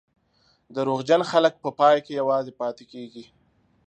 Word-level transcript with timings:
دروغجن 0.75 1.21
خلک 1.31 1.53
په 1.63 1.69
پای 1.79 1.97
کې 2.05 2.13
یوازې 2.21 2.51
پاتې 2.59 2.83
کېږي. 2.91 3.23